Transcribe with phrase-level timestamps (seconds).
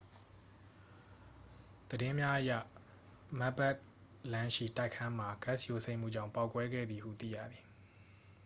[1.89, 2.51] သတင်းများအရ
[3.39, 3.79] မက်ခ်ဘသ်
[4.31, 7.63] လမ်းရှိ တိုက်ခန်းမှာ ဂတ်စ် ယိုစိမ့်မှုကြောင့် ပေါက်ကွဲခဲ့သည်ဟု သိရသည်